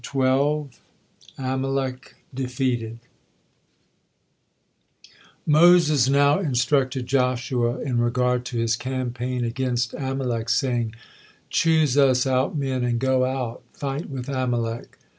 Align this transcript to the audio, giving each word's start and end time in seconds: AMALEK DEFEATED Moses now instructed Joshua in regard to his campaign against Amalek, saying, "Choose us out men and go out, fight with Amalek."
AMALEK 1.37 2.15
DEFEATED 2.33 2.97
Moses 5.45 6.09
now 6.09 6.39
instructed 6.39 7.05
Joshua 7.05 7.77
in 7.81 7.99
regard 7.99 8.43
to 8.45 8.57
his 8.57 8.75
campaign 8.75 9.45
against 9.45 9.93
Amalek, 9.93 10.49
saying, 10.49 10.95
"Choose 11.51 11.99
us 11.99 12.25
out 12.25 12.57
men 12.57 12.83
and 12.83 12.97
go 12.99 13.25
out, 13.25 13.61
fight 13.73 14.09
with 14.09 14.27
Amalek." 14.27 14.97